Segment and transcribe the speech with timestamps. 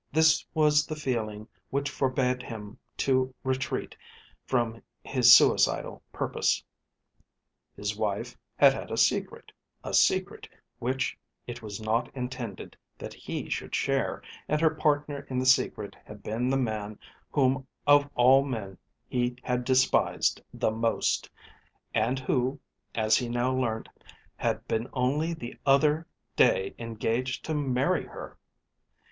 [0.11, 3.95] This was the feeling which forbad him to retreat
[4.47, 6.63] from his suicidal purpose.
[7.75, 9.51] His wife had had a secret,
[9.83, 15.37] a secret which it was not intended that he should share, and her partner in
[15.37, 16.97] the secret had been that man
[17.31, 21.29] whom of all men he had despised the most,
[21.93, 22.59] and who,
[22.95, 23.87] as he now learnt,
[24.35, 28.35] had been only the other day engaged to marry her.